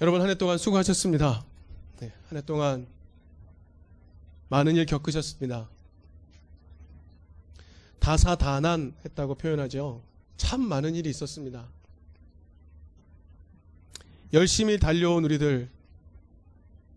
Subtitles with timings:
[0.00, 1.44] 여러분 한 해 동안 수고하셨습니다.
[1.98, 2.86] 네, 한해 동안
[4.48, 5.68] 많은 일 겪으셨습니다.
[7.98, 10.00] 다사다난 했다고 표현하죠.
[10.36, 11.68] 참 많은 일이 있었습니다.
[14.32, 15.68] 열심히 달려온 우리들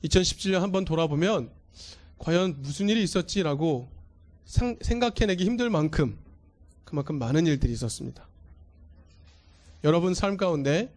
[0.03, 1.49] 2017년 한번 돌아보면
[2.19, 3.89] 과연 무슨 일이 있었지라고
[4.45, 6.19] 생각해내기 힘들 만큼
[6.83, 8.27] 그만큼 많은 일들이 있었습니다.
[9.83, 10.93] 여러분 삶 가운데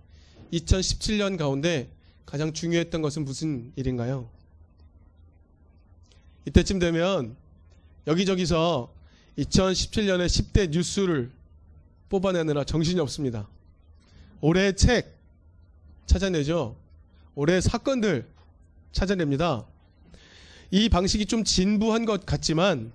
[0.53, 1.94] 2017년 가운데
[2.27, 4.29] 가장 중요했던 것은 무슨 일인가요?
[6.47, 7.37] 이때쯤 되면
[8.07, 8.93] 여기저기서
[9.39, 11.31] 2017년의 10대 뉴스를
[12.09, 13.49] 뽑아내느라 정신이 없습니다.
[14.41, 15.19] 올해의 책
[16.07, 16.77] 찾아내죠.
[17.35, 18.29] 올해의 사건들
[18.93, 19.65] 찾아냅니다.
[20.71, 22.93] 이 방식이 좀 진부한 것 같지만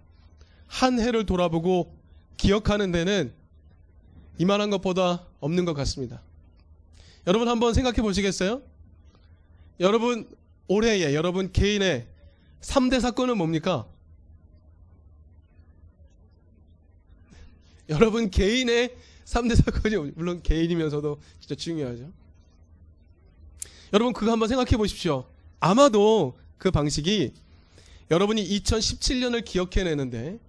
[0.67, 1.95] 한 해를 돌아보고
[2.37, 3.33] 기억하는 데는
[4.37, 6.21] 이만한 것보다 없는 것 같습니다.
[7.27, 8.61] 여러분 한번 생각해 보시겠어요?
[9.79, 10.29] 여러분
[10.67, 12.07] 올해의 여러분 개인의
[12.61, 13.87] 3대 사건은 뭡니까?
[17.89, 18.95] 여러분 개인의
[19.25, 22.11] 3대 사건이 물론 개인이면서도 진짜 중요하죠.
[23.93, 25.25] 여러분 그거 한번 생각해 보십시오.
[25.59, 27.33] 아마도 그 방식이
[28.11, 30.39] 여러분이 2017년을 기억해내는데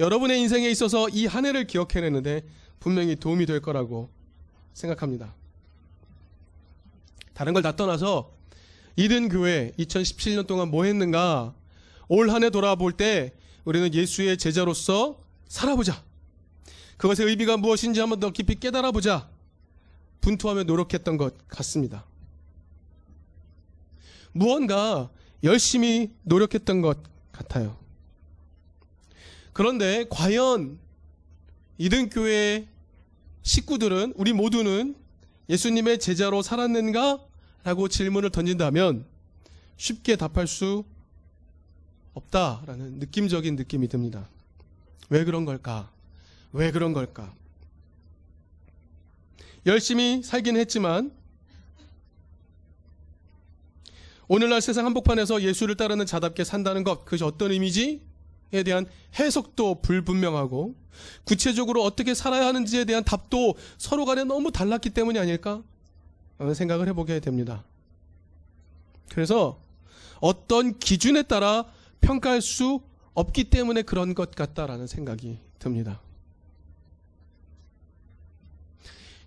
[0.00, 2.42] 여러분의 인생에 있어서 이 한 해를 기억해내는데
[2.80, 4.10] 분명히 도움이 될 거라고
[4.74, 5.34] 생각합니다.
[7.32, 8.33] 다른 걸 다 떠나서
[8.96, 11.54] 이든 교회 2017년 동안 뭐 했는가
[12.08, 13.32] 올 한 해 돌아볼 때
[13.64, 16.02] 우리는 예수의 제자로서 살아보자.
[16.96, 19.28] 그것의 의미가 무엇인지 한번 더 깊이 깨달아보자.
[20.20, 22.04] 분투하며 노력했던 것 같습니다.
[24.32, 25.10] 무언가
[25.42, 26.98] 열심히 노력했던 것
[27.32, 27.76] 같아요.
[29.52, 30.78] 그런데 과연
[31.78, 32.66] 이등교회
[33.42, 34.96] 식구들은 우리 모두는
[35.48, 37.18] 예수님의 제자로 살았는가?
[37.64, 39.06] 라고 질문을 던진다면
[39.76, 40.84] 쉽게 답할 수
[42.12, 44.28] 없다라는 느낌적인 느낌이 듭니다.
[45.08, 45.90] 왜 그런 걸까?
[46.52, 47.34] 왜 그런 걸까?
[49.66, 51.10] 열심히 살긴 했지만
[54.28, 58.00] 오늘날 세상 한복판에서 예수를 따르는 자답게 산다는 것, 그것이 어떤 의미지?
[58.52, 58.86] 에 대한
[59.18, 60.76] 해석도 불분명하고
[61.24, 65.60] 구체적으로 어떻게 살아야 하는지에 대한 답도 서로 간에 너무 달랐기 때문이 아닐까?
[66.38, 67.64] 라는 생각을 해보게 됩니다.
[69.10, 69.60] 그래서
[70.20, 72.82] 어떤 기준에 따라 평가할 수
[73.14, 76.00] 없기 때문에 그런 것 같다라는 생각이 듭니다.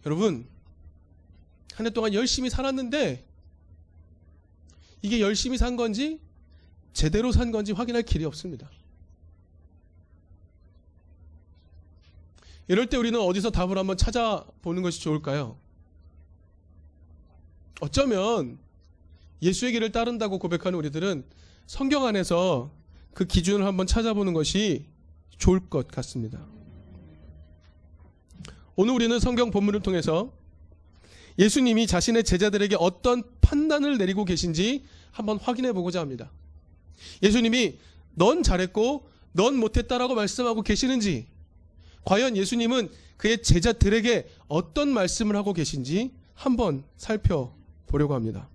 [0.05, 0.47] 여러분,
[1.77, 3.23] 한 해 동안 열심히 살았는데
[5.03, 6.19] 이게 열심히 산 건지
[6.91, 8.69] 제대로 산 건지 확인할 길이 없습니다.
[12.67, 15.57] 이럴 때 우리는 어디서 답을 한번 찾아보는 것이 좋을까요?
[17.79, 18.57] 어쩌면
[19.41, 21.23] 예수의 길을 따른다고 고백하는 우리들은
[21.67, 22.71] 성경 안에서
[23.13, 24.85] 그 기준을 한번 찾아보는 것이
[25.37, 26.45] 좋을 것 같습니다.
[28.75, 30.31] 오늘 우리는 성경 본문을 통해서
[31.39, 36.31] 예수님이 자신의 제자들에게 어떤 판단을 내리고 계신지 한번 확인해 보고자 합니다.
[37.21, 37.77] 예수님이
[38.15, 41.27] 넌 잘했고 넌 못했다라고 말씀하고 계시는지
[42.05, 47.56] 과연 예수님은 그의 제자들에게 어떤 말씀을 하고 계신지 한번 살펴
[47.87, 48.47] 보려고 합니다.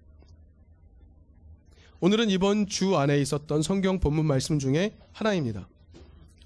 [2.00, 5.68] 오늘은 이번 주 안에 있었던 성경 본문 말씀 중에 하나입니다.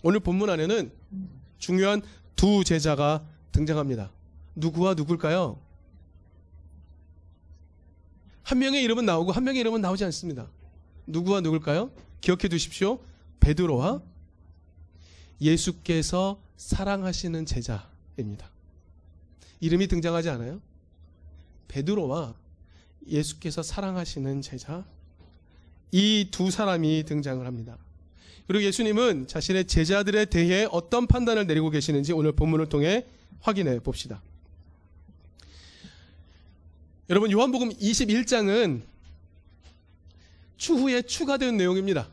[0.02, 0.90] 오늘 본문 안에는
[1.58, 2.02] 중요한
[2.36, 4.10] 두 제자가 등장합니다.
[4.54, 5.58] 누구와 누굴까요?
[8.42, 10.48] 한 명의 이름은 나오고 한 명의 이름은 나오지 않습니다.
[11.06, 11.90] 누구와 누굴까요?
[12.20, 13.00] 기억해 두십시오.
[13.40, 14.02] 베드로와
[15.40, 18.50] 예수께서 사랑하시는 제자입니다.
[19.60, 20.60] 이름이 등장하지 않아요?
[21.68, 22.34] 베드로와
[23.08, 24.84] 예수께서 사랑하시는 제자
[25.92, 27.78] 이 두 사람이 등장을 합니다.
[28.46, 33.06] 그리고 예수님은 자신의 제자들에 대해 어떤 판단을 내리고 계시는지 오늘 본문을 통해
[33.40, 34.22] 확인해 봅시다.
[37.08, 38.82] 여러분 요한복음 21장은
[40.56, 42.08] 추후에 추가된 내용입니다.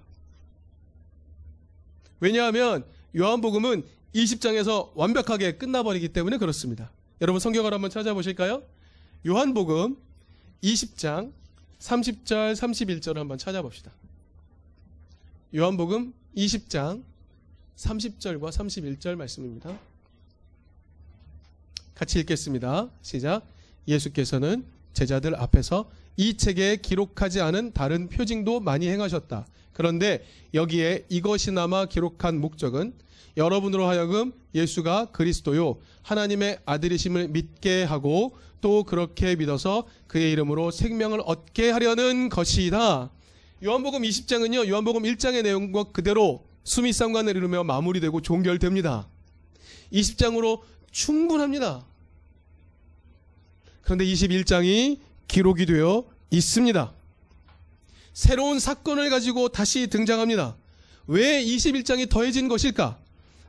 [2.19, 2.85] 왜냐하면
[3.15, 3.83] 요한복음은
[4.15, 6.91] 20장에서 완벽하게 끝나버리기 때문에 그렇습니다.
[7.21, 8.63] 여러분 성경을 한번 찾아보실까요?
[9.25, 9.97] 요한복음
[10.63, 11.31] 20장
[11.79, 13.91] 30절 31절을 한번 찾아봅시다.
[15.53, 17.03] 요한복음 20장
[17.75, 19.77] 30절과 31절 말씀입니다.
[21.93, 22.89] 같이 읽겠습니다.
[23.01, 23.45] 시작.
[23.87, 29.45] 예수께서는 제자들 앞에서 이 책에 기록하지 않은 다른 표징도 많이 행하셨다.
[29.73, 32.93] 그런데 여기에 이것이나마 기록한 목적은
[33.35, 41.69] 여러분으로 하여금 예수가 그리스도요 하나님의 아들이심을 믿게 하고 또 그렇게 믿어서 그의 이름으로 생명을 얻게
[41.69, 43.11] 하려는 것이다.
[43.61, 49.09] 요한복음 20장은요 요한복음 1장의 내용과 그대로 수미상관을 이루며 마무리되고 종결됩니다.
[49.91, 50.61] 20장으로
[50.91, 51.85] 충분합니다.
[53.81, 56.93] 그런데 21장이 기록이 되어 있습니다.
[58.13, 60.55] 새로운 사건을 가지고 다시 등장합니다.
[61.07, 62.97] 왜 21장이 더해진 것일까?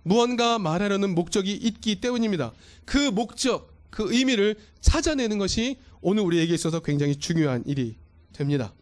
[0.03, 2.53] 무언가 말하려는 목적이 있기 때문입니다.
[2.85, 7.95] 그 목적, 그 의미를 찾아내는 것이 오늘 우리에게 있어서 굉장히 중요한 일이
[8.33, 8.75] 됩니다.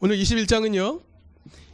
[0.00, 1.02] 오늘 21장은요,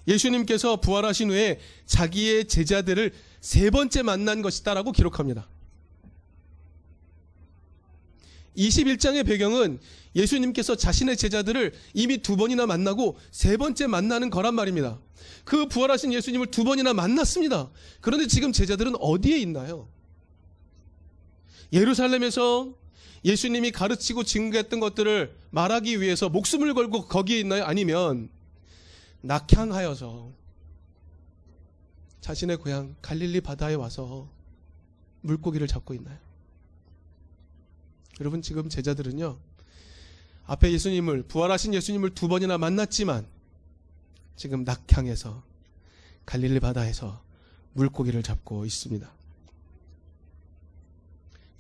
[0.09, 5.47] 예수님께서 부활하신 후에 자기의 제자들을 세 번째 만난 것이다라고 기록합니다.
[8.57, 9.79] 21장의 배경은
[10.17, 14.99] 예수님께서 자신의 제자들을 이미 두 번이나 만나고 세 번째 만나는 거란 말입니다.
[15.45, 17.71] 그 부활하신 예수님을 두 번이나 만났습니다.
[18.01, 19.94] 그런데 지금 제자들은 어디에 있나요?
[21.75, 22.73] 예루살렘에서
[23.25, 27.65] 예수님이 가르치고 증거했던 것들을 말하기 위해서 목숨을 걸고 거기에 있나요?
[27.65, 28.31] 아니면
[29.23, 30.33] 낙향하여서
[32.21, 34.29] 자신의 고향 갈릴리 바다에 와서
[35.23, 36.17] 물고기를 잡고 있나요?
[38.21, 39.39] 여러분 지금 제자들은요
[40.47, 43.27] 앞에 예수님을 부활하신 예수님을 두 번이나 만났지만
[44.37, 45.43] 지금 낙향에서
[46.27, 47.23] 갈릴리 바다에서
[47.73, 49.24] 물고기를 잡고 있습니다.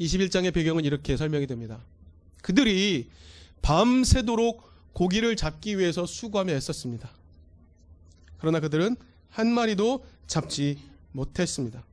[0.00, 1.80] 21장의 배경은 이렇게 설명이 됩니다.
[2.42, 3.08] 그들이
[3.62, 4.62] 밤새도록
[4.92, 7.10] 고기를 잡기 위해서 수고하며 애썼습니다.
[8.38, 8.96] 그러나 그들은
[9.30, 10.78] 한 마리도 잡지
[11.12, 11.84] 못했습니다.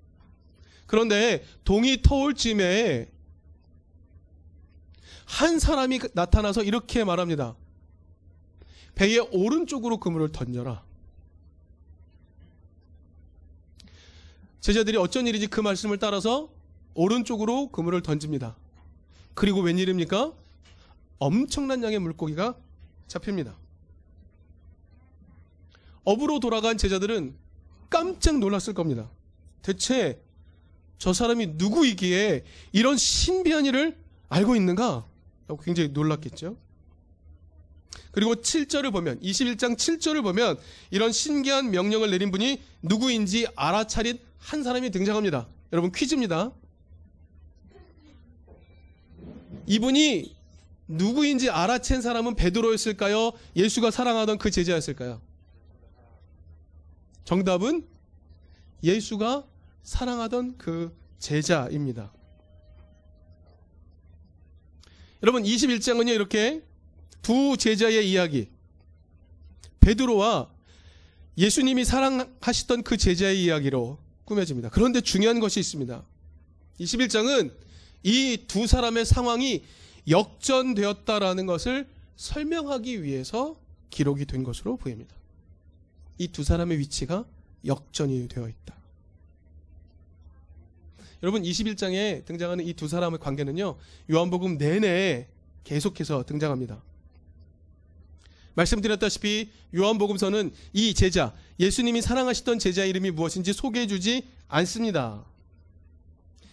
[0.86, 3.10] 그런데 동이 터올 쯤에
[5.26, 7.56] 한 사람이 나타나서 이렇게 말합니다.
[8.96, 10.84] 배의 오른쪽으로 그물을 던져라.
[14.60, 16.50] 제자들이 어쩐 일이지 그 말씀을 따라서
[16.94, 18.56] 오른쪽으로 그물을 던집니다.
[19.34, 20.34] 그리고 웬일입니까?
[21.20, 22.56] 엄청난 양의 물고기가
[23.08, 23.56] 잡힙니다.
[26.04, 27.36] 업으로 돌아간 제자들은
[27.90, 29.10] 깜짝 놀랐을 겁니다.
[29.62, 30.22] 대체
[30.98, 33.98] 저 사람이 누구이기에 이런 신비한 일을
[34.30, 35.06] 알고 있는가?
[35.64, 36.56] 굉장히 놀랐겠죠.
[38.12, 40.58] 그리고 7절을 보면 21장 7절을 보면
[40.90, 45.48] 이런 신기한 명령을 내린 분이 누구인지 알아차린 한 사람이 등장합니다.
[45.72, 46.52] 여러분 퀴즈입니다.
[49.72, 50.36] 이분이
[50.90, 53.32] 누구인지 알아챈 사람은 베드로였을까요?
[53.56, 55.22] 예수가 사랑하던 그 제자였을까요?
[57.24, 57.88] 정답은
[58.84, 59.48] 예수가
[59.84, 62.12] 사랑하던 그 제자입니다.
[65.24, 66.62] 여러분 21장은요 이렇게
[67.22, 68.50] 두 제자의 이야기
[69.80, 70.52] 베드로와
[71.38, 74.70] 예수님이 사랑하시던 그 제자의 이야기로 꾸며집니다.
[74.70, 76.04] 그런데 중요한 것이 있습니다.
[76.82, 77.71] 21장은
[78.04, 79.64] 이 두 사람의 상황이
[80.08, 83.56] 역전되었다라는 것을 설명하기 위해서
[83.90, 85.16] 기록이 된 것으로 보입니다.
[86.18, 87.26] 이 두 사람의 위치가
[87.66, 88.76] 역전이 되어 있다.
[91.24, 93.78] 여러분 21장에 등장하는 이 두 사람의 관계는요.
[94.12, 95.28] 요한복음 내내
[95.64, 96.82] 계속해서 등장합니다.
[98.56, 105.24] 말씀드렸다시피 요한복음서는 이 제자, 예수님이 사랑하시던 제자 이름이 무엇인지 소개해 주지 않습니다.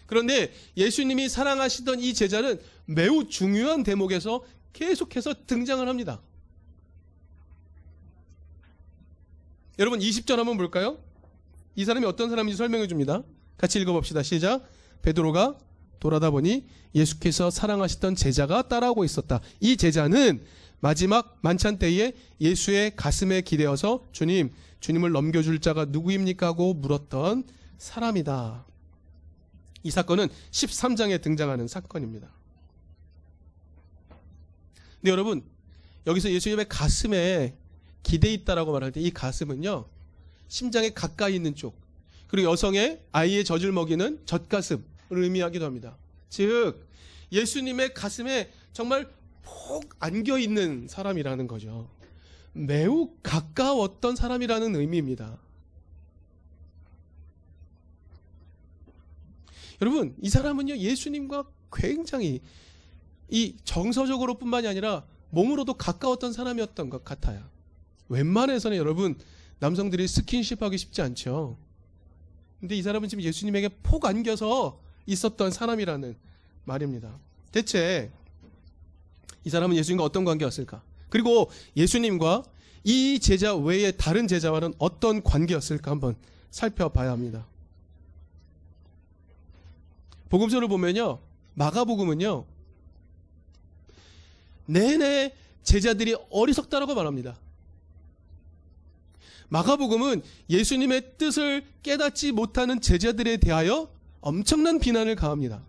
[0.09, 6.21] 그런데 예수님이 사랑하시던 이 제자는 매우 중요한 대목에서 계속해서 등장을 합니다.
[9.79, 10.99] 여러분 20절 한번 볼까요?
[11.77, 13.23] 이 사람이 어떤 사람인지 설명해 줍니다.
[13.59, 14.23] 같이 읽어봅시다.
[14.23, 14.67] 시작.
[15.03, 15.59] 베드로가
[16.01, 19.41] 돌아다 보니 예수께서 사랑하시던 제자가 따라오고 있었다.
[19.61, 20.43] 이 제자는
[20.81, 26.47] 마지막 만찬 때에 예수의 가슴에 기대어서 주님, 주님을 넘겨줄 자가 누구입니까?
[26.47, 27.45] 하고 물었던
[27.77, 28.68] 사람이다.
[29.83, 32.29] 이 사건은 13장에 등장하는 사건입니다.
[35.01, 35.45] 근데 여러분,
[36.07, 37.55] 여기서 예수님의 가슴에
[38.03, 39.87] 기대 있다라고 말할 때 이 가슴은요,
[40.49, 41.79] 심장에 가까이 있는 쪽,
[42.27, 45.97] 그리고 여성의 아이의 젖을 먹이는 젖가슴을 의미하기도 합니다.
[46.29, 46.87] 즉,
[47.33, 49.09] 예수님의 가슴에 정말
[49.43, 51.89] 푹 안겨 있는 사람이라는 거죠.
[52.53, 55.39] 매우 가까웠던 사람이라는 의미입니다.
[59.81, 62.41] 여러분, 이 사람은요, 예수님과 굉장히
[63.31, 67.43] 이 정서적으로 뿐만이 아니라 몸으로도 가까웠던 사람이었던 것 같아요.
[68.09, 69.17] 웬만해서는 여러분,
[69.61, 71.57] 남성들이 스킨십 하기 쉽지 않죠.
[72.61, 76.17] 근데 이 사람은 지금 예수님에게 폭 안겨서 있었던 사람이라는
[76.65, 77.19] 말입니다.
[77.53, 78.11] 대체
[79.45, 80.83] 이 사람은 예수님과 어떤 관계였을까?
[81.09, 82.45] 그리고 예수님과
[82.85, 86.17] 이 제자 외에 다른 제자와는 어떤 관계였을까 한번
[86.51, 87.47] 살펴봐야 합니다.
[90.29, 91.21] 복음서를 보면요.
[91.55, 92.45] 마가복음은요.
[94.67, 97.37] 내내 제자들이 어리석다라고 말합니다.
[99.49, 105.63] 마가복음은 예수님의 뜻을 깨닫지 못하는 제자들에 대하여 엄청난 비난을 가합니다.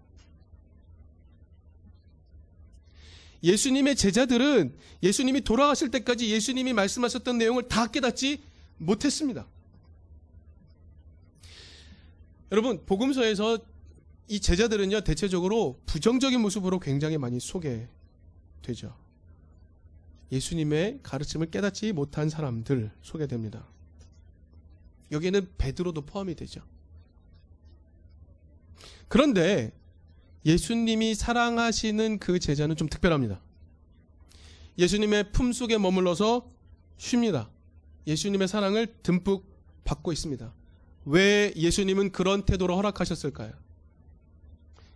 [3.42, 8.42] 예수님의 제자들은 예수님이 돌아가실 때까지 예수님이 말씀하셨던 내용을 다 깨닫지
[8.78, 9.46] 못했습니다.
[12.52, 13.60] 여러분, 복음서에서
[14.30, 18.96] 이 제자들은요, 대체적으로 부정적인 모습으로 굉장히 많이 소개되죠.
[20.32, 23.68] 예수님의 가르침을 깨닫지 못한 사람들 소개됩니다.
[25.12, 26.62] 여기에는 베드로도 포함이 되죠.
[29.08, 29.76] 그런데
[30.46, 33.42] 예수님이 사랑하시는 그 제자는 좀 특별합니다.
[34.78, 36.48] 예수님의 품 속에 머물러서
[36.98, 37.50] 쉽니다.
[38.06, 39.44] 예수님의 사랑을 듬뿍
[39.84, 40.54] 받고 있습니다.
[41.06, 43.69] 왜 예수님은 그런 태도로 허락하셨을까요?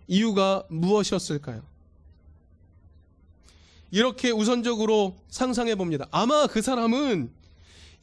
[0.07, 1.63] 이유가 무엇이었을까요?
[3.91, 6.07] 이렇게 우선적으로 상상해 봅니다.
[6.11, 7.29] 아마 그 사람은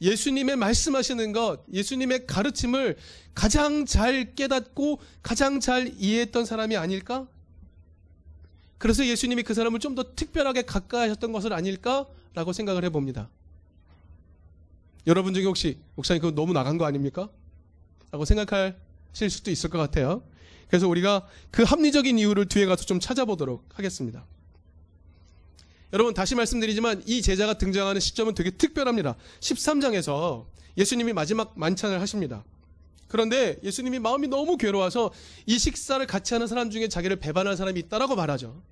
[0.01, 2.97] 예수님의 말씀하시는 것, 예수님의 가르침을
[3.35, 7.27] 가장 잘 깨닫고 가장 잘 이해했던 사람이 아닐까?
[8.77, 13.29] 그래서 예수님이 그 사람을 좀 더 특별하게 가까이 하셨던 것은 아닐까라고 생각을 해봅니다.
[15.05, 17.29] 여러분 중에 혹시 목사님 그거 너무 나간 거 아닙니까?
[18.11, 20.23] 라고 생각하실 수도 있을 것 같아요.
[20.71, 24.25] 그래서 우리가 그 합리적인 이유를 뒤에 가서 좀 찾아보도록 하겠습니다.
[25.91, 29.17] 여러분 다시 말씀드리지만 이 제자가 등장하는 시점은 되게 특별합니다.
[29.41, 30.45] 13장에서
[30.77, 32.45] 예수님이 마지막 만찬을 하십니다.
[33.09, 35.11] 그런데 예수님이 마음이 너무 괴로워서
[35.45, 38.63] 이 식사를 같이 하는 사람 중에 자기를 배반할 사람이 있다라고 말하죠.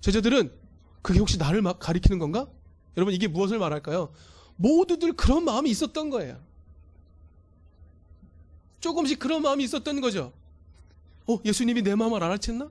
[0.00, 0.50] 제자들은
[1.02, 2.48] 그게 혹시 나를 막 가리키는 건가?
[2.96, 4.12] 여러분 이게 무엇을 말할까요?
[4.56, 6.42] 모두들 그런 마음이 있었던 거예요.
[8.80, 10.32] 조금씩 그런 마음이 있었던 거죠.
[11.28, 12.70] 어, 예수님이 내 마음을 알아챘나?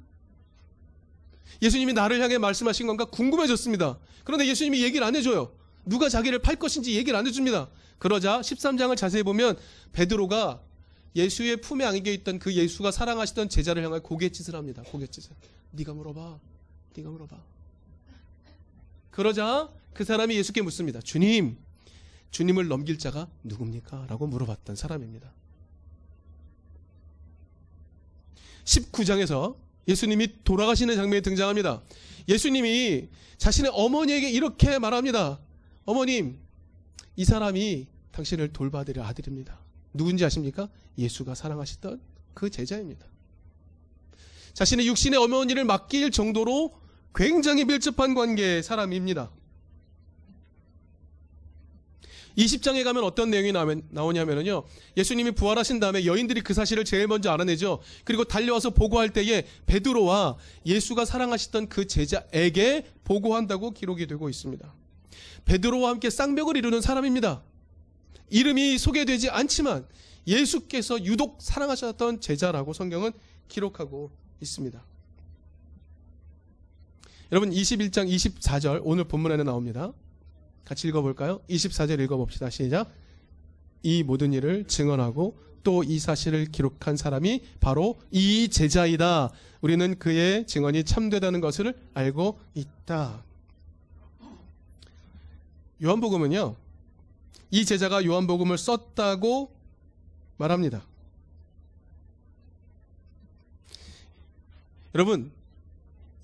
[1.62, 4.00] 예수님이 나를 향해 말씀하신 건가 궁금해졌습니다.
[4.24, 5.54] 그런데 예수님이 얘기를 안 해줘요.
[5.86, 7.70] 누가 자기를 팔 것인지 얘기를 안 해줍니다.
[8.00, 9.58] 그러자 13장을 자세히 보면
[9.94, 10.62] 베드로가
[11.16, 14.84] 예수의 품에 안겨 있던 그 예수가 사랑하시던 제자를 향해 고갯짓을 합니다.
[14.84, 15.32] 고갯짓을.
[15.72, 16.40] 네가 물어봐.
[16.96, 17.38] 네가 물어봐.
[19.12, 21.00] 그러자 그 사람이 예수께 묻습니다.
[21.00, 21.58] 주님,
[22.32, 24.06] 주님을 넘길 자가 누굽니까?
[24.08, 25.32] 라고 물어봤던 사람입니다.
[28.68, 29.56] 19장에서
[29.88, 31.82] 예수님이 돌아가시는 장면이 등장합니다.
[32.28, 33.08] 예수님이
[33.38, 35.40] 자신의 어머니에게 이렇게 말합니다.
[35.86, 36.38] 어머님,
[37.16, 39.60] 이 사람이 당신을 돌봐드릴 아들입니다.
[39.94, 40.70] 누군지 아십니까?
[40.98, 42.02] 예수가 사랑하시던
[42.34, 43.06] 그 제자입니다.
[44.54, 46.74] 자신의 육신의 어머니를 맡길 정도로
[47.16, 49.32] 굉장히 밀접한 관계의 사람입니다.
[52.38, 53.52] 20장에 가면 어떤 내용이
[53.90, 54.64] 나오냐면요.
[54.96, 57.80] 예수님이 부활하신 다음에 여인들이 그 사실을 제일 먼저 알아내죠.
[58.04, 64.74] 그리고 달려와서 보고할 때에 베드로와 예수가 사랑하시던 그 제자에게 보고한다고 기록이 되고 있습니다.
[65.46, 67.42] 베드로와 함께 쌍벽을 이루는 사람입니다.
[68.30, 69.88] 이름이 소개되지 않지만
[70.28, 73.14] 예수께서 유독 사랑하셨던 제자라고 성경은
[73.48, 74.84] 기록하고 있습니다.
[77.32, 79.94] 여러분 21장 24절 오늘 본문에는 나옵니다.
[80.68, 81.40] 같이 읽어볼까요?
[81.50, 82.50] 24절 읽어봅시다.
[82.50, 82.92] 시작.
[83.84, 89.32] 이 모든 일을 증언하고 또 이 사실을 기록한 사람이 바로 이 제자이다.
[89.62, 93.24] 우리는 그의 증언이 참되다는 것을 알고 있다.
[95.84, 96.56] 요한복음은요,
[97.52, 99.52] 이 제자가 요한복음을 썼다고
[100.38, 100.86] 말합니다.
[104.96, 105.32] 여러분,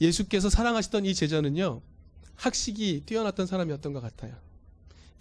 [0.02, 1.82] 예수께서 사랑하시던 이 제자는요,
[2.36, 4.36] 학식이 뛰어났던 사람이었던 것 같아요.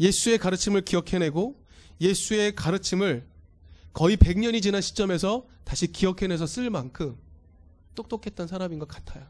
[0.01, 1.57] 예수의 가르침을 기억해내고
[2.01, 3.27] 예수의 가르침을
[3.93, 7.17] 거의 100년이 지난 시점에서 다시 기억해내서 쓸 만큼
[7.95, 9.27] 똑똑했던 사람인 것 같아요.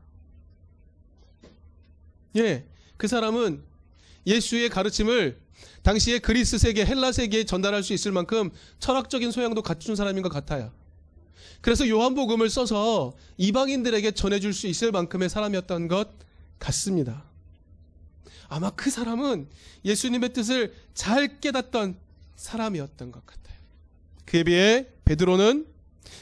[2.37, 2.65] 예,
[2.97, 3.63] 그 사람은
[4.27, 5.41] 예수의 가르침을
[5.83, 10.73] 당시에 그리스 세계, 헬라 세계에 전달할 수 있을 만큼 철학적인 소양도 갖춘 사람인 것 같아요.
[11.61, 16.11] 그래서 요한복음을 써서 이방인들에게 전해줄 수 있을 만큼의 사람이었던 것
[16.59, 17.25] 같습니다.
[18.53, 19.49] 아마 그 사람은
[19.85, 21.97] 예수님의 뜻을 잘 깨닫던
[22.37, 23.57] 사람이었던 것 같아요.
[24.27, 25.67] 그에 비해 베드로는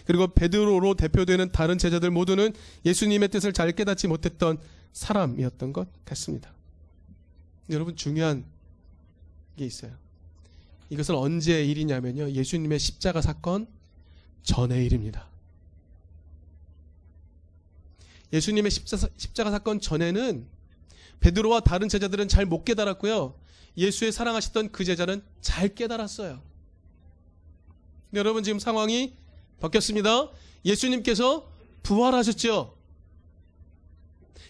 [0.07, 4.59] 그리고 베드로로 대표되는 다른 제자들 모두는 예수님의 뜻을 잘 깨닫지 못했던
[4.93, 6.53] 사람이었던 것 같습니다.
[7.69, 8.45] 여러분 중요한
[9.57, 9.93] 게 있어요.
[10.89, 12.31] 이것은 언제 일이냐면요.
[12.31, 13.67] 예수님의 십자가 사건
[14.43, 15.27] 전의 일입니다.
[18.33, 20.60] 예수님의 십자가, 십자가 사건 전에는
[21.21, 23.35] 베드로와 다른 제자들은 잘 못 깨달았고요.
[23.77, 26.43] 예수의 사랑하셨던 그 제자는 잘 깨달았어요.
[28.15, 29.15] 여러분 지금 상황이
[29.61, 30.31] 바뀌었습니다.
[30.65, 31.49] 예수님께서
[31.83, 32.77] 부활하셨죠.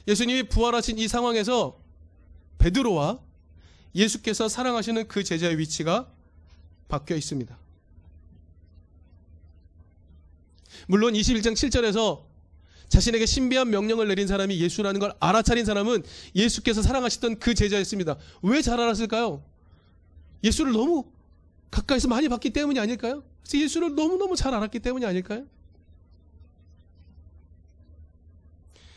[0.08, 1.78] 예수님이 부활하신 이 상황에서
[2.58, 3.20] 베드로와
[3.94, 6.10] 예수께서 사랑하시는 그 제자의 위치가
[6.88, 7.56] 바뀌어 있습니다.
[10.86, 12.29] 물론 21장 7절에서
[12.90, 16.02] 자신에게 신비한 명령을 내린 사람이 예수라는 걸 알아차린 사람은
[16.35, 18.18] 예수께서 사랑하시던 그 제자였습니다.
[18.42, 19.42] 왜 잘 알았을까요?
[20.44, 21.04] 예수를 너무
[21.70, 23.23] 가까이서 많이 봤기 때문이 아닐까요?
[23.54, 25.47] 예수를 너무너무 잘 알았기 때문이 아닐까요?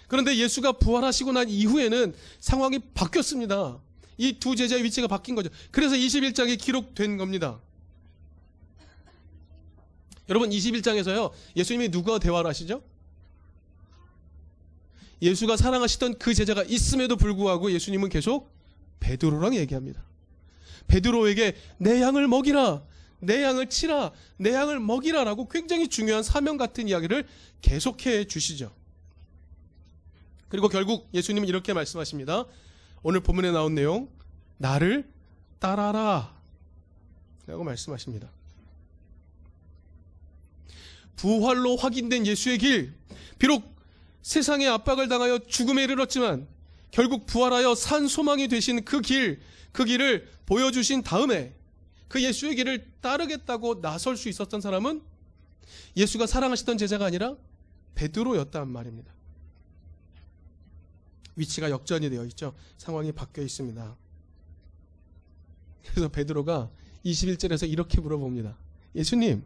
[0.08, 3.80] 그런데 예수가 부활하시고 난 이후에는 상황이 바뀌었습니다.
[4.18, 5.50] 이 두 제자의 위치가 바뀐 거죠.
[5.72, 7.60] 그래서 21장에 기록된 겁니다.
[10.30, 11.32] 여러분 21장에서요.
[11.56, 12.82] 예수님이 누구와 대화를 하시죠?
[15.24, 18.54] 예수가 사랑하시던 그 제자가 있음에도 불구하고 예수님은 계속
[19.00, 20.04] 베드로랑 얘기합니다.
[20.88, 22.84] 베드로에게 내 양을 먹이라.
[23.22, 24.12] 내 양을 치라.
[24.36, 27.26] 내 양을 먹이라라고 굉장히 중요한 사명 같은 이야기를
[27.62, 28.76] 계속해 주시죠.
[30.50, 32.46] 그리고 결국 예수님은 이렇게 말씀하십니다.
[33.02, 34.10] 오늘 본문에 나온 내용
[34.58, 35.10] 나를
[35.60, 36.38] 따라라
[37.48, 38.30] 라고 말씀하십니다.
[41.16, 42.94] 부활로 확인된 예수의 길
[43.40, 43.73] 비록
[44.24, 46.48] 세상의 압박을 당하여 죽음에 이르렀지만
[46.92, 51.54] 결국 부활하여 산 소망이 되신 그 길, 그 길을 보여주신 다음에
[52.08, 55.02] 그 예수의 길을 따르겠다고 나설 수 있었던 사람은
[55.98, 57.36] 예수가 사랑하시던 제자가 아니라
[57.96, 59.12] 베드로였단 말입니다.
[61.36, 62.54] 위치가 역전이 되어 있죠.
[62.78, 63.96] 상황이 바뀌어 있습니다.
[65.88, 66.70] 그래서 베드로가
[67.04, 68.56] 21절에서 이렇게 물어봅니다.
[68.96, 69.44] 예수님,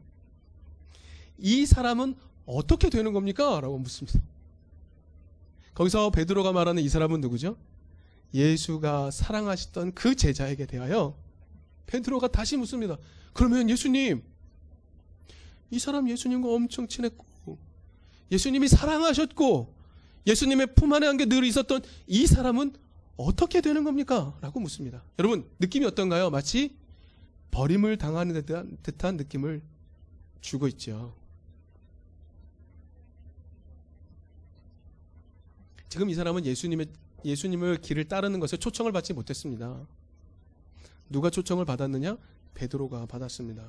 [1.39, 2.15] 이 사람은
[2.45, 3.59] 어떻게 되는 겁니까?
[3.61, 4.19] 라고 묻습니다.
[5.77, 7.55] 거기서 베드로가 말하는 이 사람은 누구죠?
[8.33, 11.15] 예수가 사랑하셨던 그 제자에게 대하여
[11.85, 12.97] 베드로가 다시 묻습니다.
[13.33, 14.23] 그러면 예수님,
[15.69, 17.59] 이 사람 예수님과 엄청 친했고,
[18.31, 19.75] 예수님이 사랑하셨고,
[20.25, 22.73] 예수님의 품 안에 한 게 늘 있었던 이 사람은
[23.15, 24.35] 어떻게 되는 겁니까?
[24.41, 25.03] 라고 묻습니다.
[25.19, 26.31] 여러분, 느낌이 어떤가요?
[26.31, 26.75] 마치
[27.51, 28.43] 버림을 당하는
[28.81, 29.61] 듯한, 느낌을
[30.41, 31.13] 주고 있죠.
[35.89, 36.87] 지금 이 사람은 예수님의
[37.25, 39.87] 예수님을 길을 따르는 것에 초청을 받지 못했습니다.
[41.09, 42.17] 누가 초청을 받았느냐?
[42.53, 43.67] 베드로가 받았습니다.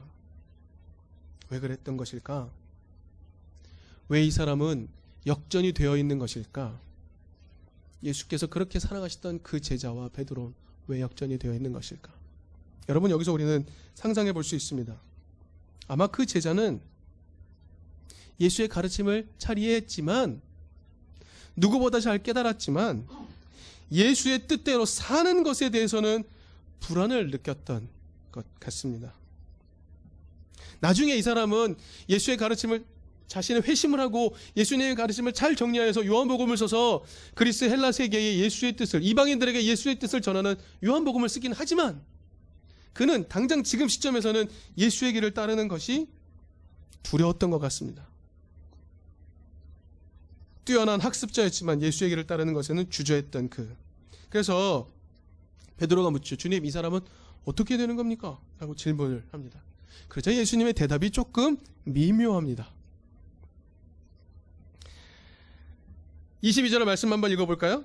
[1.50, 2.50] 왜 그랬던 것일까?
[4.09, 4.88] 왜 이 사람은
[5.26, 6.81] 역전이 되어 있는 것일까?
[8.02, 10.52] 예수께서 그렇게 사랑하셨던 그 제자와 베드로
[10.88, 12.12] 왜 역전이 되어 있는 것일까?
[12.88, 14.98] 여러분 여기서 우리는 상상해 볼 수 있습니다.
[15.88, 16.81] 아마 그 제자는
[18.40, 20.40] 예수의 가르침을 잘 이해했지만
[21.59, 23.07] 누구보다 잘 깨달았지만
[23.92, 26.25] 예수의 뜻대로 사는 것에 대해서는
[26.81, 27.88] 불안을 느꼈던
[28.33, 29.14] 것 같습니다.
[30.81, 31.77] 나중에 이 사람은
[32.09, 32.85] 예수의 가르침을
[33.27, 39.64] 자신의 회심을 하고 예수님의 가르침을 잘 정리하여서 요한복음을 써서 그리스 헬라 세계의 예수의 뜻을 이방인들에게
[39.64, 42.03] 예수의 뜻을 전하는 요한복음을 쓰긴 하지만
[42.94, 46.09] 그는 당장 지금 시점에서는 예수의 길을 따르는 것이
[47.03, 48.08] 두려웠던 것 같습니다.
[50.68, 53.74] 뛰어난 학습자였지만 예수의 길을 따르는 것에는 주저했던 그.
[54.28, 54.90] 그래서
[55.78, 56.37] 베드로가 묻죠.
[56.37, 57.00] 주님, 이 사람은
[57.46, 58.38] 어떻게 되는 겁니까?
[58.59, 59.62] 라고 질문을 합니다.
[60.09, 62.68] 그러자 예수님의 대답이 조금 미묘합니다.
[66.42, 67.83] 22절의 말씀 한번 읽어볼까요?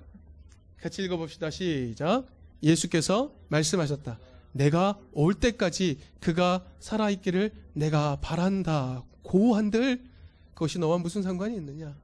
[0.82, 1.52] 같이 읽어봅시다.
[1.52, 2.26] 시작.
[2.62, 4.20] 예수께서 말씀하셨다.
[4.52, 9.04] 내가 올 때까지 그가 살아있기를 내가 바란다.
[9.22, 10.04] 고한들
[10.54, 12.03] 그것이 너와 무슨 상관이 있느냐?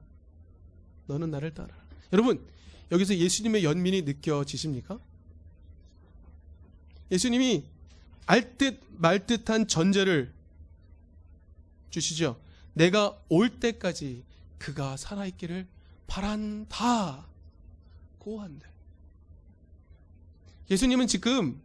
[1.10, 1.74] 너는 나를 따라.
[2.12, 2.46] 여러분,
[2.92, 5.00] 여기서 예수님의 연민이 느껴지십니까?
[7.10, 7.64] 예수님이
[8.26, 10.32] 알듯 말듯한 전제를
[11.90, 12.40] 주시죠.
[12.74, 14.24] 내가 올 때까지
[14.58, 15.66] 그가 살아있기를
[16.06, 17.26] 바란다.
[18.18, 18.68] 고한데.
[20.70, 21.60] 예수님은 지금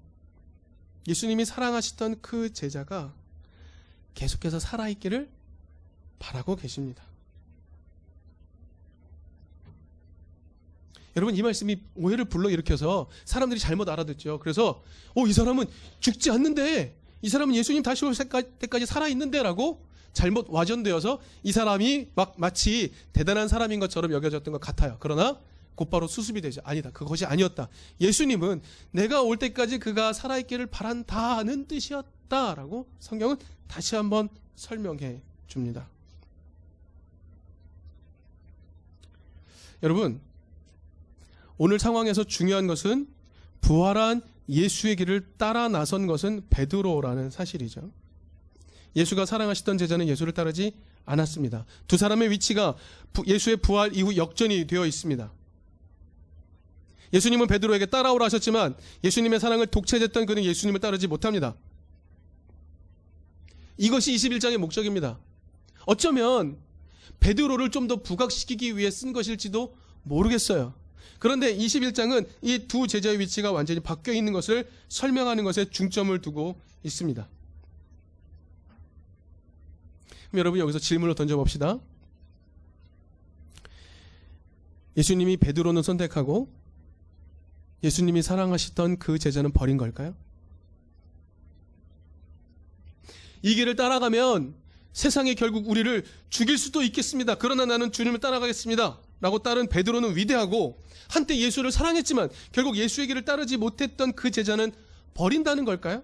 [1.07, 3.13] 예수님이 사랑하시던 그 제자가
[4.15, 5.29] 계속해서 살아있기를
[6.17, 7.03] 바라고 계십니다.
[11.15, 14.39] 여러분 이 말씀이 오해를 불러일으켜서 사람들이 잘못 알아듣죠.
[14.39, 14.83] 그래서
[15.15, 15.65] 어, 이 사람은
[15.99, 22.35] 죽지 않는데 이 사람은 예수님 다시 올 때까지 살아 있는데라고 잘못 와전되어서 이 사람이 막
[22.37, 24.97] 마치 대단한 사람인 것처럼 여겨졌던 것 같아요.
[24.99, 25.39] 그러나
[25.75, 26.61] 곧바로 수습이 되죠.
[26.63, 26.89] 아니다.
[26.91, 27.67] 그것이 아니었다.
[27.99, 35.87] 예수님은 내가 올 때까지 그가 살아있기를 바란다는 뜻이었다라고 성경은 다시 한번 설명해 줍니다.
[39.83, 40.21] 여러분,
[41.57, 43.07] 오늘 상황에서 중요한 것은
[43.61, 47.91] 부활한 예수의 길을 따라 나선 것은 베드로라는 사실이죠.
[48.95, 50.73] 예수가 사랑하시던 제자는 예수를 따르지
[51.05, 51.65] 않았습니다.
[51.87, 52.75] 두 사람의 위치가
[53.25, 55.31] 예수의 부활 이후 역전이 되어 있습니다.
[57.13, 61.55] 예수님은 베드로에게 따라오라 하셨지만 예수님의 사랑을 독차지했던 그는 예수님을 따르지 못합니다.
[63.77, 65.19] 이것이 21장의 목적입니다.
[65.85, 66.57] 어쩌면
[67.19, 70.73] 베드로를 좀 더 부각시키기 위해 쓴 것일지도 모르겠어요.
[71.19, 77.27] 그런데 21장은 이 두 제자의 위치가 완전히 바뀌어 있는 것을 설명하는 것에 중점을 두고 있습니다.
[80.31, 81.79] 그럼 여러분 여기서 질문을 던져봅시다.
[84.97, 86.49] 예수님이 베드로는 선택하고
[87.83, 90.15] 예수님이 사랑하시던 그 제자는 버린 걸까요?
[93.41, 94.55] 이 길을 따라가면
[94.93, 97.35] 세상이 결국 우리를 죽일 수도 있겠습니다.
[97.35, 98.97] 그러나 나는 주님을 따라가겠습니다.
[99.21, 104.71] 라고 따른 베드로는 위대하고 한때 예수를 사랑했지만 결국 예수의 길을 따르지 못했던 그 제자는
[105.13, 106.03] 버린다는 걸까요?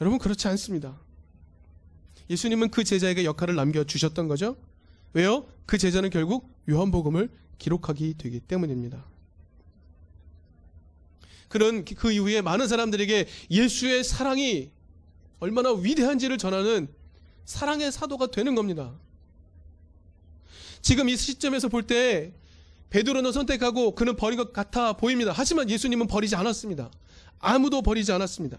[0.00, 0.98] 여러분 그렇지 않습니다.
[2.30, 4.56] 예수님은 그 제자에게 역할을 남겨주셨던 거죠.
[5.12, 5.46] 왜요?
[5.66, 9.04] 그 제자는 결국 요한복음을 기록하기 되기 때문입니다.
[11.48, 14.70] 그런 그 이후에 많은 사람들에게 예수의 사랑이
[15.40, 16.88] 얼마나 위대한지를 전하는
[17.44, 18.94] 사랑의 사도가 되는 겁니다.
[20.82, 22.32] 지금 이 시점에서 볼 때
[22.90, 25.32] 베드로는 선택하고 그는 버린 것 같아 보입니다.
[25.34, 26.90] 하지만 예수님은 버리지 않았습니다.
[27.38, 28.58] 아무도 버리지 않았습니다.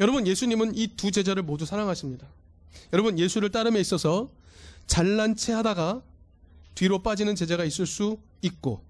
[0.00, 2.26] 여러분 예수님은 이 두 제자를 모두 사랑하십니다.
[2.92, 4.30] 여러분 예수를 따름에 있어서
[4.86, 6.02] 잘난 체 하다가
[6.74, 8.82] 뒤로 빠지는 제자가 있을 수 있고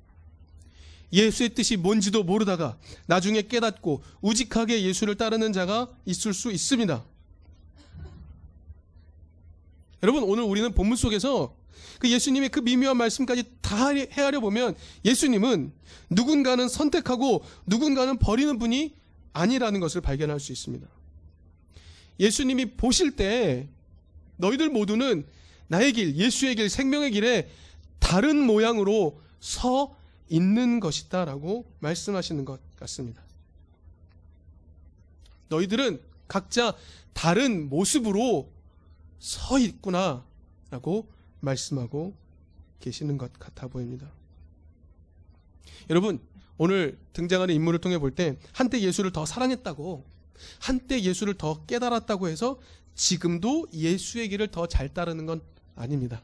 [1.12, 7.04] 예수의 뜻이 뭔지도 모르다가 나중에 깨닫고 우직하게 예수를 따르는 자가 있을 수 있습니다.
[10.02, 11.56] 여러분 오늘 우리는 본문 속에서
[11.98, 15.72] 그 예수님의 그 미묘한 말씀까지 다 헤아려 보면 예수님은
[16.10, 18.94] 누군가는 선택하고 누군가는 버리는 분이
[19.32, 20.86] 아니라는 것을 발견할 수 있습니다.
[22.20, 23.68] 예수님이 보실 때
[24.36, 25.26] 너희들 모두는
[25.68, 27.50] 나의 길, 예수의 길, 생명의 길에
[27.98, 29.96] 다른 모양으로 서
[30.28, 33.22] 있는 것이다 라고 말씀하시는 것 같습니다.
[35.48, 36.74] 너희들은 각자
[37.12, 38.53] 다른 모습으로
[39.24, 40.22] 서 있구나
[40.70, 41.08] 라고
[41.40, 42.14] 말씀하고
[42.80, 44.12] 계시는 것 같아 보입니다.
[45.88, 46.20] 여러분,
[46.58, 50.04] 오늘 등장하는 인물을 통해 볼 때 한때 예수를 더 사랑했다고
[50.60, 52.60] 한때 예수를 더 깨달았다고 해서
[52.94, 55.40] 지금도 예수의 길을 더 잘 따르는 건
[55.74, 56.22] 아닙니다.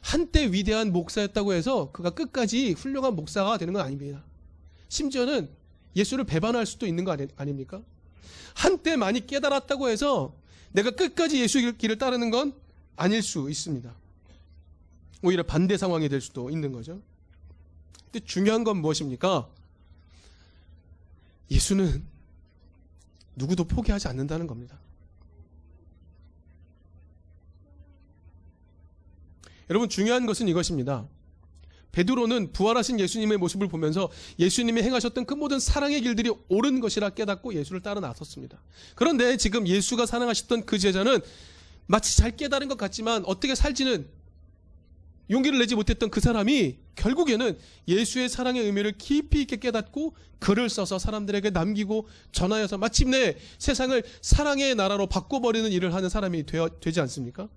[0.00, 4.24] 한때 위대한 목사였다고 해서 그가 끝까지 훌륭한 목사가 되는 건 아닙니다.
[4.90, 5.50] 심지어는
[5.96, 7.82] 예수를 배반할 수도 있는 거 아니, 아닙니까?
[8.54, 10.34] 한때 많이 깨달았다고 해서
[10.72, 12.54] 내가 끝까지 예수의 길을 따르는 건
[12.96, 13.92] 아닐 수 있습니다.
[15.22, 17.00] 오히려 반대 상황이 될 수도 있는 거죠.
[18.04, 19.48] 근데 중요한 건 무엇입니까?
[21.50, 22.04] 예수는
[23.34, 24.78] 누구도 포기하지 않는다는 겁니다.
[29.68, 31.06] 여러분 중요한 것은 이것입니다.
[31.96, 37.80] 베드로는 부활하신 예수님의 모습을 보면서 예수님이 행하셨던 그 모든 사랑의 길들이 옳은 것이라 깨닫고 예수를
[37.80, 38.60] 따라 나섰습니다.
[38.94, 41.20] 그런데 지금 예수가 사랑하셨던 그 제자는
[41.86, 44.06] 마치 잘 깨달은 것 같지만 어떻게 살지는
[45.30, 51.48] 용기를 내지 못했던 그 사람이 결국에는 예수의 사랑의 의미를 깊이 있게 깨닫고 글을 써서 사람들에게
[51.48, 57.48] 남기고 전하여서 마침내 세상을 사랑의 나라로 바꿔버리는 일을 하는 사람이 되어, 되지 않습니까?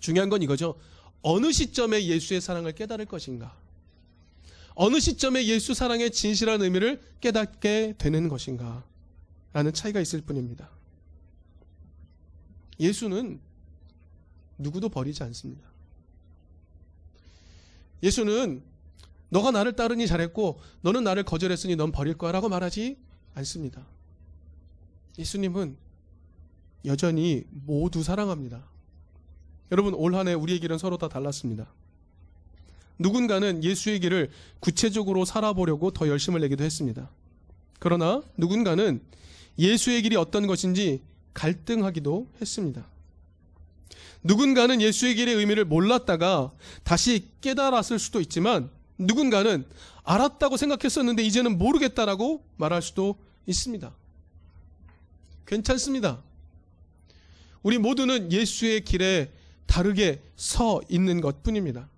[0.00, 0.74] 중요한 건 이거죠.
[1.22, 3.56] 어느 시점에 예수의 사랑을 깨달을 것인가?
[4.74, 8.84] 어느 시점에 예수 사랑의 진실한 의미를 깨닫게 되는 것인가?
[9.52, 10.70] 라는 차이가 있을 뿐입니다.
[12.78, 13.40] 예수는
[14.56, 15.68] 누구도 버리지 않습니다.
[18.02, 18.62] 예수는
[19.28, 22.96] 너가 나를 따르니 잘했고 너는 나를 거절했으니 넌 버릴 거야 라고 말하지
[23.34, 23.86] 않습니다.
[25.18, 25.76] 예수님은
[26.86, 28.64] 여전히 모두 사랑합니다.
[29.70, 31.66] 여러분 올 한해 우리의 길은 서로 다 달랐습니다.
[32.98, 34.30] 누군가는 예수의 길을
[34.60, 37.08] 구체적으로 살아보려고 더 열심을 내기도 했습니다.
[37.78, 39.00] 그러나 누군가는
[39.58, 41.00] 예수의 길이 어떤 것인지
[41.32, 42.86] 갈등하기도 했습니다.
[44.22, 46.52] 누군가는 예수의 길의 의미를 몰랐다가
[46.82, 49.64] 다시 깨달았을 수도 있지만 누군가는
[50.04, 53.94] 알았다고 생각했었는데 이제는 모르겠다라고 말할 수도 있습니다.
[55.46, 56.22] 괜찮습니다.
[57.62, 59.30] 우리 모두는 예수의 길에
[59.66, 61.88] 다르게 서 있는 것 뿐입니다.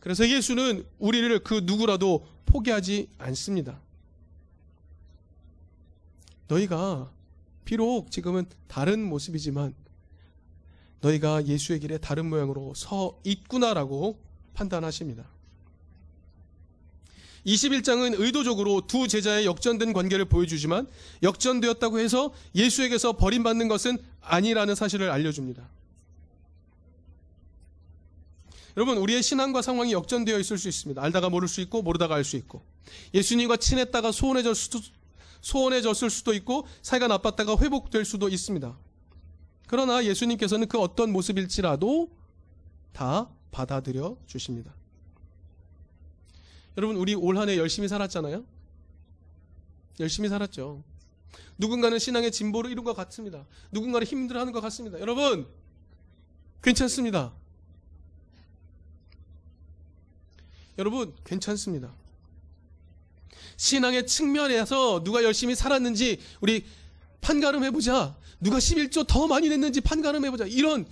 [0.00, 3.80] 그래서 예수는 우리를 그 누구라도 포기하지 않습니다.
[6.48, 7.10] 너희가
[7.64, 9.74] 비록 지금은 다른 모습이지만
[11.00, 14.18] 너희가 예수의 길에 다른 모양으로 서 있구나라고
[14.54, 15.24] 판단하십니다.
[17.46, 20.86] 21장은 의도적으로 두 제자의 역전된 관계를 보여주지만
[21.22, 25.68] 역전되었다고 해서 예수에게서 버림받는 것은 아니라는 사실을 알려줍니다.
[28.76, 31.02] 여러분, 우리의 신앙과 상황이 역전되어 있을 수 있습니다.
[31.02, 32.62] 알다가 모를 수 있고, 모르다가 알 수 있고.
[33.14, 34.80] 예수님과 친했다가 소원해졌 수도,
[35.42, 38.76] 소원해졌을 수도 있고, 사이가 나빴다가 회복될 수도 있습니다.
[39.66, 42.10] 그러나 예수님께서는 그 어떤 모습일지라도
[42.92, 44.74] 다 받아들여 주십니다.
[46.76, 48.44] 여러분, 우리 올 한 해 열심히 살았잖아요?
[50.00, 50.82] 열심히 살았죠.
[51.58, 53.44] 누군가는 신앙의 진보를 이룬 것 같습니다.
[53.70, 54.98] 누군가는 힘들어 하는 것 같습니다.
[55.00, 55.46] 여러분,
[56.62, 57.32] 괜찮습니다.
[60.78, 61.92] 여러분, 괜찮습니다.
[63.56, 66.64] 신앙의 측면에서 누가 열심히 살았는지 우리
[67.20, 68.16] 판가름 해보자.
[68.40, 70.46] 누가 11조 더 많이 냈는지 판가름 해보자.
[70.46, 70.86] 이런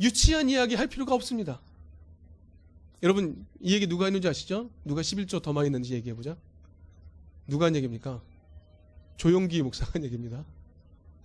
[0.00, 1.60] 유치한 이야기 할 필요가 없습니다.
[3.02, 4.70] 여러분, 이 얘기 누가 했는지 아시죠?
[4.84, 6.36] 누가 11조 더 많이 냈는지 얘기해보자.
[7.46, 8.22] 누가 한 얘기입니까?
[9.16, 10.44] 조용기 목사가 한 얘기입니다.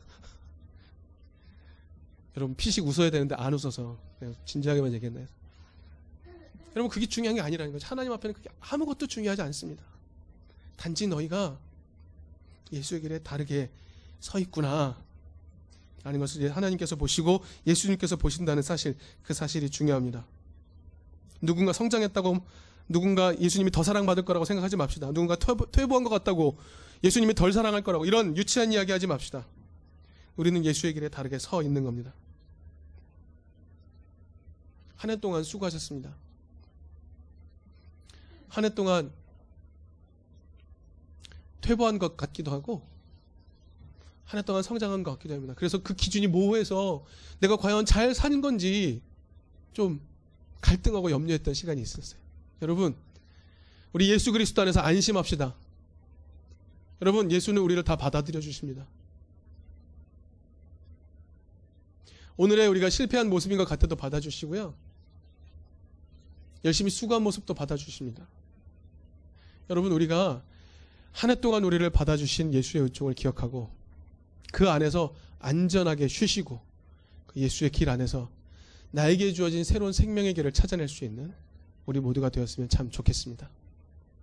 [2.36, 3.98] 여러분, 피식 웃어야 되는데 안 웃어서
[4.46, 5.28] 진지하게만 얘기했나요?
[6.78, 7.88] 여러분, 그게 중요한 게 아니라는 거죠.
[7.88, 9.84] 하나님 앞에는 그게 아무것도 중요하지 않습니다.
[10.76, 11.58] 단지 너희가
[12.72, 13.72] 예수의 길에 다르게
[14.20, 14.96] 서 있구나.
[16.04, 20.26] 라는 것을 하나님께서 보시고 예수님께서 보신다는 사실, 그 사실이 중요합니다.
[21.42, 22.38] 누군가 성장했다고
[22.90, 25.08] 누군가 예수님이 더 사랑받을 거라고 생각하지 맙시다.
[25.08, 25.36] 누군가
[25.72, 26.58] 퇴보한 것 같다고
[27.04, 29.46] 예수님이 덜 사랑할 거라고 이런 유치한 이야기 하지 맙시다.
[30.36, 32.14] 우리는 예수의 길에 다르게 서 있는 겁니다.
[34.96, 36.16] 한 해 동안 수고하셨습니다.
[38.50, 39.12] 한 해 동안
[41.62, 42.88] 퇴보한 것 같기도 하고
[44.26, 45.54] 한 해 동안 성장한 것 같기도 합니다.
[45.58, 47.06] 그래서 그 기준이 모호해서
[47.40, 49.02] 내가 과연 잘 사는 건지
[49.74, 50.02] 좀
[50.62, 52.20] 갈등하고 염려했던 시간이 있었어요.
[52.62, 52.96] 여러분,
[53.94, 55.56] 우리 예수 그리스도 안에서 안심합시다.
[57.02, 58.86] 여러분, 예수는 우리를 다 받아들여 주십니다.
[62.36, 64.76] 오늘의 우리가 실패한 모습인 것 같아도 받아주시고요.
[66.66, 68.28] 열심히 수고한 모습도 받아주십니다.
[69.70, 70.44] 여러분, 우리가
[71.12, 73.72] 한 해 동안 우리를 받아주신 예수의 은총을 기억하고
[74.54, 76.62] 그 안에서 안전하게 쉬시고
[77.26, 78.30] 그 예수의 길 안에서
[78.92, 81.34] 나에게 주어진 새로운 생명의 길을 찾아낼 수 있는
[81.88, 83.50] 우리 모두가 되었으면 참 좋겠습니다.